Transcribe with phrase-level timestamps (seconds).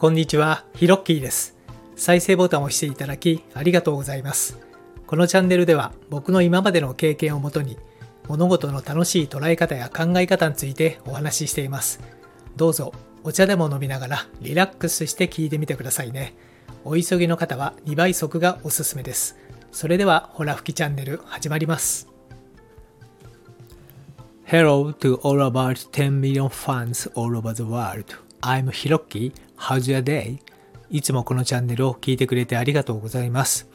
[0.00, 1.58] こんにちは、ヒロッキーです。
[1.94, 4.58] 再生ボタンを押していただきありがとうございます。
[5.06, 7.76] このチャンネルでは僕の今までの経験をもとに
[8.26, 12.00] 物事の楽しい捉え方や考え方についてお話ししています。
[12.56, 12.94] どうぞ
[13.24, 16.32] お茶でも飲みながらリラックスして聞いてみてくださいね。
[16.82, 19.36] お急ぎの方は2倍速がおすすめです。
[19.70, 22.08] それではほら吹きチャンネル始まります。
[24.46, 28.16] Hello to all about 10 million fans all over the world.
[28.40, 29.32] I'm Hiroki.
[29.60, 30.38] How's your day?
[30.88, 33.68] いつもこのチャンネルを聞いてくれてありがとうございます。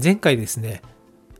[0.00, 0.82] 前回ですね、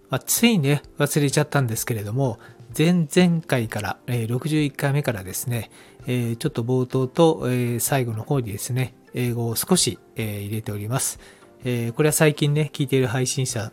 [0.09, 2.38] まあ、ついね、忘れちゃったんですけれども、
[2.77, 5.70] 前々回から、えー61回目からですね、
[6.06, 11.20] えーちょっと冒頭と、えー最後の方にですね、英語を少し、え入れております。
[11.65, 13.73] えこれは最近ね、聞いている配信者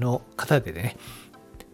[0.00, 0.96] の方でね、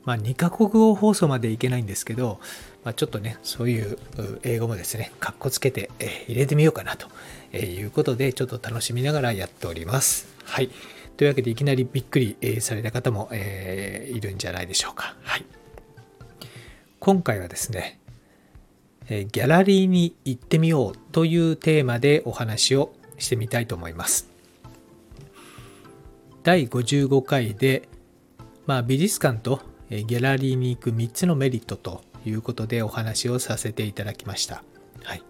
[0.07, 2.39] まあ、2カ国語放送までいけないんですけど、
[2.85, 3.99] まあ、ちょっとね、そういう
[4.45, 7.09] 英語もですね、かっこつけて、え入れてみようかなと
[7.57, 10.29] いうことで、ちょっと楽しみながらやっております。
[10.45, 10.71] はい。
[11.17, 15.17] というわけで、いきなりびっくりされた方も、えいるんじゃないでしょうか。
[15.23, 15.45] はい。
[17.01, 17.99] 今回はですね、
[19.09, 24.31] えギャラリーに行ってみようというテーマでお話をしてみたいと思います。
[26.45, 27.89] 第55回で、
[28.67, 34.65] まあ、美術館とギャラリーに行く3つのメリットということでお話をさせていただきました。
[35.05, 35.23] はい。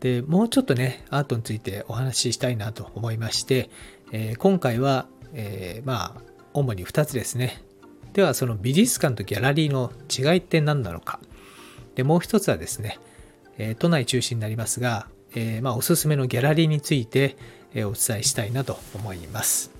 [0.00, 3.70] で、もうちょっとね、アートについてお話ししたいなと思いまして、
[4.12, 7.62] えー今回は、えーまあ、主に2つですね。
[8.12, 11.18] では、その美術館とギャラリーの違いって何なのか。
[11.94, 12.98] で、もう一つはですね、
[13.58, 17.36] えー都内中心になりますが、えまあ、おすすめのギャラリーについて、
[17.74, 19.70] えお伝えしたいなと思います。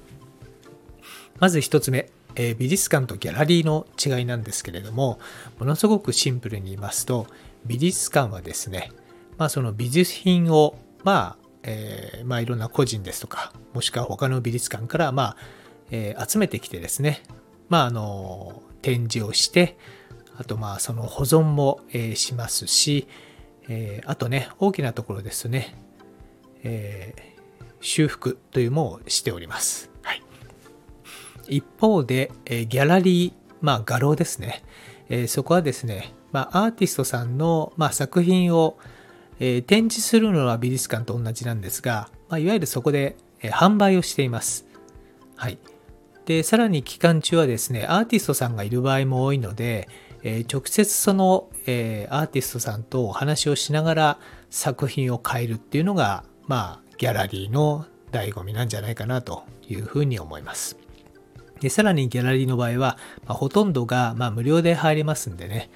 [1.39, 5.19] まず一つ目、え美術館とギャラリーの違いなんですけれども、
[5.59, 7.27] ものすごくシンプルに言いますと、
[7.65, 8.93] 美術館はですね、
[9.39, 15.37] まあその美術品を、まあ、えーまあいろんな個人ですとか、もしくは他の美術館から、まあ、
[15.91, 17.23] えー集めてきてですね、
[17.69, 19.77] まああの、展示をして、
[20.37, 23.09] あとまあその保存も、えーしますし、
[23.69, 25.75] えあとね、大きなところですね、
[26.63, 27.37] えー
[27.81, 29.96] 修復というのもしております。
[31.49, 34.63] 一方で、えギャラリー、まあ画廊ですね。
[35.09, 38.79] えそこはですね、まあアーティストさんの、まあ、作品を、
[39.39, 44.67] え展示するのは美術館と同じなんですが、まあ、いわゆるそこで、え販売をしています。
[45.37, 45.59] はい。
[46.25, 49.89] で、さらに期間中はですね、アーティストさんがいる場合も多いので、
[50.23, 54.19] え直接その、えアーティストさんとお話をしながら
[54.51, 60.79] 作品を変えるっていうのが、まあ、ギャラリーの醍醐味なんじゃないかなというふうに思います。
[61.61, 65.71] で、さらにギャラリーの場合は、まあ、ほとんどが、まあ、無料で入れますんでね、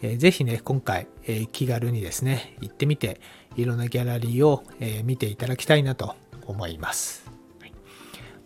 [0.00, 3.20] えーぜひね、今回、えー気軽にですね、行ってみて、
[3.56, 6.14] いろんなギャラリーを、えー見ていただきたいなと
[6.46, 7.30] 思います。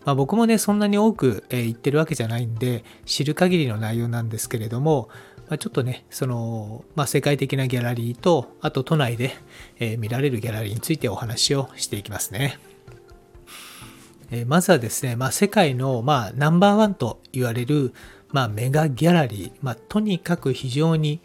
[0.05, 5.09] まあ、僕もね、そんなに多く、えー行ってるわけじゃないんで、知る限りの内容なんですけれども、
[5.49, 9.35] まあ、ちょっとね、その、まあ、世界的なギャラリーと、あと都内で、
[9.79, 12.57] え見られるギャラリーについてお話をしていきますね。
[14.35, 17.93] えまずはですね、まあ、世界の、まあ、ナンバーワンと言われる、
[18.31, 21.21] まあ、メガギャラリー、まあ、とにかく非常に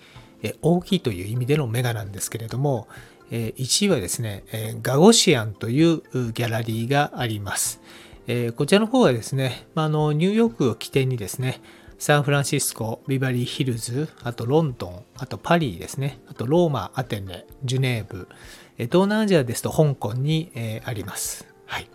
[0.61, 2.87] 大きいという意味でのメガなんですけれども、
[3.31, 6.03] え1位はですね、えガゴシアンという
[6.33, 7.81] ギャラリーがあります。
[8.27, 11.61] えこちらの方はですね、まあ、のニューヨークを起点にですね、
[11.99, 18.29] サンフランシスコ、ビバリーヒルズ、あとロンドン、あとパリですね、あとローマ、アテネ、ジュネーブ、
[18.77, 21.47] 東南アジアですと香港に、えあります。
[21.67, 21.89] はい。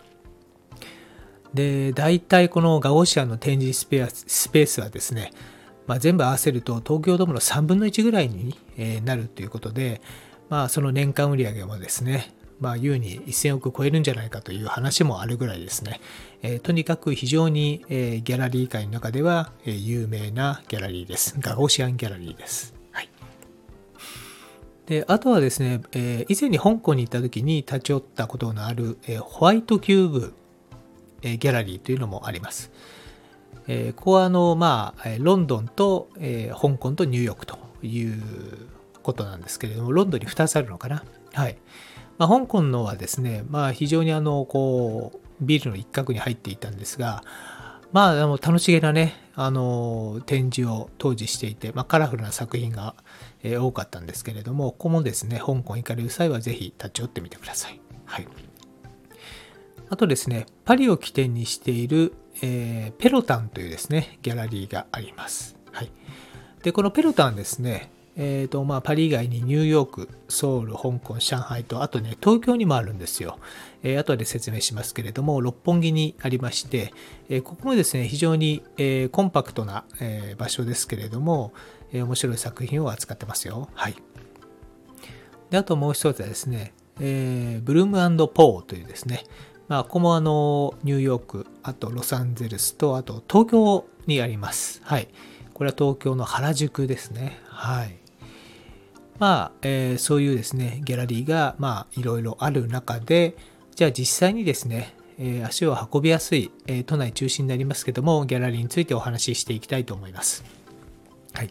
[1.54, 5.30] で、大体このガオシアンの展示スペースはですね、
[5.86, 8.54] まあ、全部合わせると東京ドームの3分の1ぐらいに
[9.04, 10.00] なるということで、
[10.48, 16.00] まあ、その年間売上もですね、まあ、優に1000億超えるんじゃないかという話もあるぐらいですね、
[16.42, 21.36] えーとにかく非常に、えーギャラリー界の中では、えー有名なギャラリーです。
[21.40, 22.74] ガオシアンギャラリーです。
[22.92, 23.08] はい。
[24.86, 30.34] で、あとはですね、えー以前に香港に行った時に立ち寄ったことのある、えーホワイトキューブ、
[31.24, 32.70] えギャラリーというのもあります。
[33.66, 38.22] えーここはあの、まあ、ロンドンと、えー香港とニューヨークという
[39.02, 41.02] ことなんですけれども、ロンドンに2つあるのかな？
[41.32, 41.56] はい。
[42.18, 47.24] まあ、香港のはですね、まあ、非常にあの、こう、ビルの一角に入っていたんですが、
[47.90, 52.94] まあ、あの楽しげなね、あの、展示を当時していて、まあ、カラフルな作品が、
[53.42, 57.80] えー多かったんですけれども、ここもですね、香港行かれる際はぜひ立ち寄ってみてください。
[58.04, 58.28] はい。
[59.94, 65.56] あとですね、パリを起点にしている、えーペロタンというですね、ギャラリーがあります。
[65.70, 65.90] はい。
[66.64, 73.38] で、このペロタンですね、えーとまあ、パリ以外にニューヨーク、ソウル、香港、上海と、あとね、東京にもあるんですよ。
[73.84, 76.92] えー、後で説明しますけれども、六本木にありまして、
[77.28, 81.52] えー、ここもですね、非常に、えー、コンパクトな、え、場所ですけれども、
[81.92, 83.68] えー、面白い作品を扱ってますよ。
[83.74, 83.94] はい。
[85.50, 89.22] で、あともう一つはですね、え、ブルームポーというですね、
[89.74, 94.80] まあ、ここもあの、ニューヨーク、あとロサンゼルスと、あと東京にあります。
[94.84, 95.08] はい。
[95.52, 97.40] これは東京の原宿ですね。
[97.46, 97.96] はい。
[99.18, 103.36] まあ、えー、そういうですね、ギャラリーが、まあ、いろいろある中で、
[103.74, 110.44] じゃあ実際にですね、えー、足を運びやすい、えー、都内中心になりますけども、ギャラリーについてお話ししていきたいと思います。
[111.32, 111.50] はい。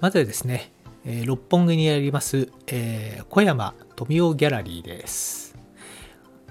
[0.00, 0.72] まずはですね、
[1.04, 5.47] えー、六本木にあります、えー、小山富夫ギャラリーです。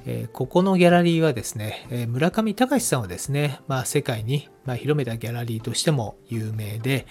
[0.09, 7.06] えー、ここのギャラリーはですね、え村上隆さんをですね、まあ、世界に、まあ、広めたギャラリーとしても有名で、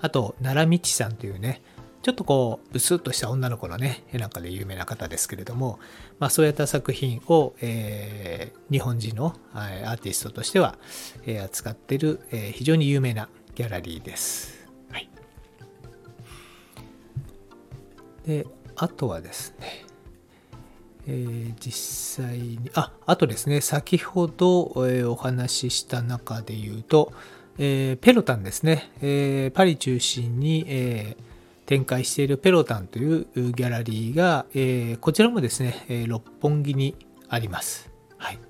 [0.00, 1.62] あと、奈良道さんというね、
[2.02, 5.78] ちょっとこう、うすっとした女の子のね、絵なんかで有名な方ですけれども、
[6.18, 10.76] まあそういった作品を、えー、日本人のアーティストとしては、
[11.26, 14.66] えー、扱ってる、えー、非常に有名なギャラリーです。
[14.90, 15.08] はい。
[18.26, 18.46] で、
[18.76, 19.84] あとはですね、
[21.06, 27.12] えー、実際に、あ、あとですね、先ほど、えー、お話しした中で言うと、
[27.58, 31.30] えー、ペロタンですね、えー、パリ中心に、えー
[31.70, 36.96] 展開しているペロタンというギャラリーが、えー、こちらもですね、え六本木に
[37.28, 37.92] あります。
[38.16, 38.40] はい。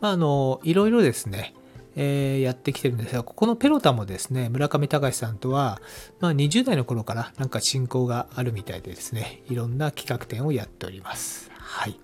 [0.00, 1.54] まあ、あの、いろいろですね、
[1.96, 5.80] えー、やってきてるんですが、ここのペロタンもですね、村上隆さんとは、
[6.20, 11.49] まあ、20代の頃からなんか親交があるみたいでですね、いろんな企画展をやっております。
[11.70, 11.98] はい。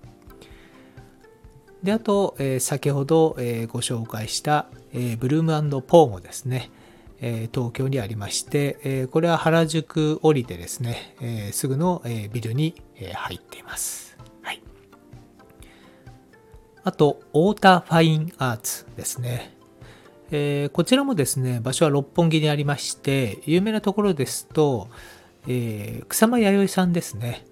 [1.83, 6.71] で、あと、えー、先ほど、えー、ご紹介した、えー、ブルームポーもですね、
[7.19, 14.15] え東京にありまして、えこれは原宿降りてですね、えすぐの、えビルに、え入っています。
[14.43, 14.61] はい。
[16.83, 19.57] あと、オータファインアーツですね。
[20.29, 24.87] えこちらもですね、場所は六本木にありまして、有名なところですと、
[25.47, 27.47] え草間彌生さんですね。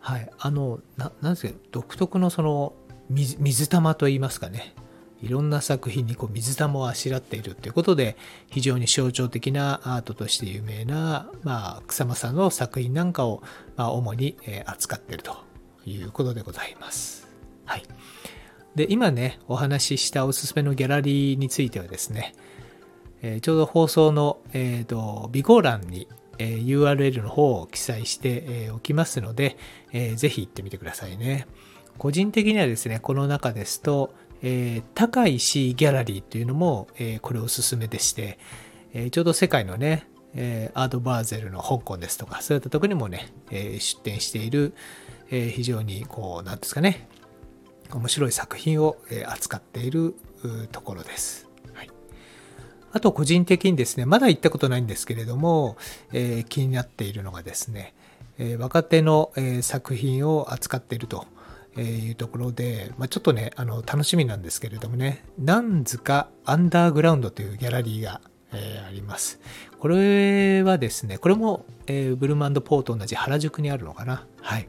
[0.00, 0.30] はい。
[0.38, 2.74] あの、ななんですか、独特のその
[3.08, 4.74] 水、水玉といいますかね。
[5.22, 8.16] いろんな作品にこう水玉をあしらっているということで
[8.48, 13.42] 非常に象徴的なアートとして有名な、まあ、草間さんの作品なんかを、
[13.76, 15.36] まあ、主に扱っていると
[15.84, 17.28] いうことでございます。
[17.66, 17.82] はい。
[18.74, 22.34] で、今ね、お話ししたおすすめのギャラリーについてはですね、
[23.20, 26.08] えー、ちょうど放送の、えーと、備考欄に、
[26.40, 29.58] え、URL の方を記載して、え、おきますので、
[29.92, 31.46] えー、ぜひ行ってみてくださいね。
[31.98, 38.38] 個人的にはですね、この中ですと、えー、高いシーギャラリーというのも、えー、これおすすめでして、
[38.94, 44.72] えー、ちょうど世界のね、え、アードバーゼルの香港ですとか、そういったとこにもね、え、出展している、
[45.30, 47.08] え、非常にこう、なんですかね、
[47.92, 50.14] 面白い作品を、え、扱っている
[50.72, 51.49] ところです。
[52.92, 55.76] あと個人的にですね、まだ行ったことないんですけれども、
[56.12, 57.94] えー、気になっているのがですね、
[58.38, 61.26] えー、若手の、え、作品を扱っていると
[61.78, 68.20] いうところで、まあ、ちょっとね、あの、楽しみなんですけれどもね、なんずかアンダーグラウンドというギャラリーが、
[68.52, 69.38] え、あります。
[69.78, 74.26] これはですね、これも、え、ブルーマンドポーと同じ原宿にあるのかな。
[74.40, 74.68] はい。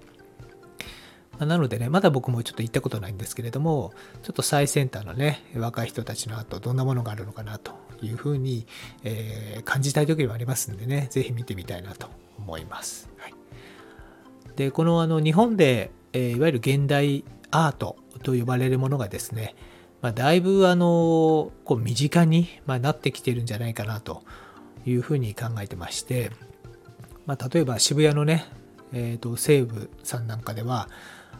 [1.40, 8.66] なのでね、まだ僕もちょっと行ったことないんですけれども、ちょっと最先端のね、若い人たちの後、どんなものがあるのかなというふうに、
[9.04, 13.10] えー、感じたい時もありますんでね、ぜひ見てみたいなと思います。
[13.18, 13.34] はい、
[14.56, 19.56] で、このあの日本でえいわゆる現代アートと呼ばれるものがですね、
[20.02, 24.24] まあ、だいぶあのこう身近に、まあなってきてるんじゃないかなと
[24.86, 26.32] いうふうに考えてまして、
[27.26, 28.46] まあ、例えば渋谷のね、
[28.94, 30.90] えー、と西武さんなんかでは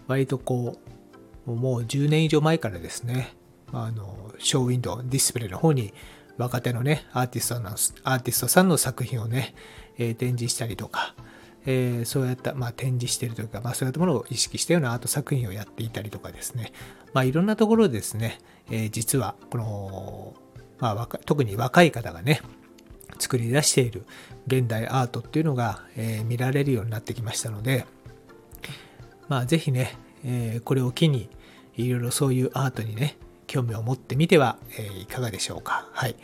[0.08, 0.78] 割とこ
[1.48, 3.34] うもう10年以上前からですね、
[3.72, 5.94] まあ、あのショーウィンドウディスプレイの方に
[6.42, 9.54] 若手のねアーティストのアーティストさんの作品をね、
[9.98, 11.14] えー、展示したりとか、
[11.68, 16.74] えー、そうやった、まあ、展示してるというか、まあ、そういったものを意識したようなアート作品をやっていたりとかですね、
[17.14, 18.40] まあ、いろんなところでですね、
[18.72, 20.34] えー、実はこの、
[20.80, 22.42] まあ、特に若い方がね
[23.20, 24.06] 作り出している
[24.48, 27.86] 現代アートっていうのが、えー、見られるようになってきましたので、
[29.28, 29.96] まあ、ぜひね、
[30.26, 31.30] え、これを機に
[31.76, 33.18] いろいろそういうアートにね
[33.52, 35.90] 興味を持ってみては、えー、いかがでしょうか。
[35.92, 36.16] はい。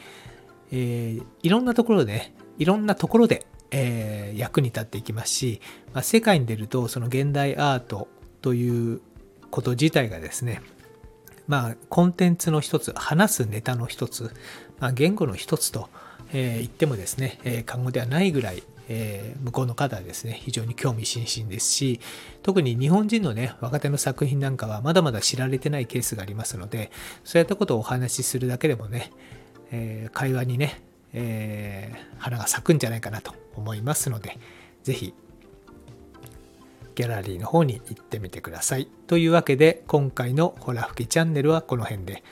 [0.72, 5.62] えー、いろんなところでね、いろんなところでえー、役に立っていきますし、
[5.94, 8.08] まあ、世界に出るとその現代アート
[8.42, 9.02] という
[9.52, 10.62] こと自体がですね
[11.48, 14.32] まあコンテンツの一つ話すネタの一つ、
[14.80, 15.90] まあ、言語の一つと、
[16.34, 22.00] えー、言ってもですね、えー、過言ではないぐらい、えー、向こうの方はですね、非常に興味津々ですし、
[22.44, 26.92] 特に日本人のね、若手の作品なんかはまだまだ知られてないケースがありますので、
[27.24, 29.12] そういったことをお話しするだけでもね、
[29.72, 30.82] えー、会話にね、
[31.14, 34.38] えー、花が咲くんじゃないかなと思いますので、
[34.84, 35.14] ぜひ、
[36.96, 38.88] ギャラリーの方に行ってみてください。
[39.06, 42.24] というわけで、今回のホラ吹きチャンネルはこの辺で、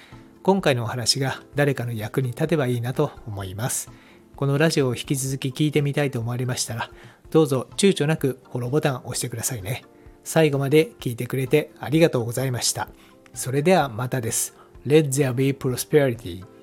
[0.41, 3.91] 今回のお話が誰かの役に立てばいいなと思います。
[4.35, 6.91] このラジオを引き続き聞いてみたいと思われましたら、
[7.31, 9.83] どうぞ躊躇なくフォローボタンを押してくださいね。
[10.23, 12.89] 最後まで聞いてくれてありがとうございました。
[13.33, 14.55] それではまたです。
[14.85, 16.54] Let there be prosperity.